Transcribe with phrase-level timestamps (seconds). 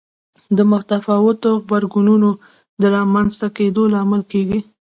[0.57, 2.29] د متفاوتو غبرګونونو
[2.81, 4.59] د رامنځته کېدو لامل کېږي.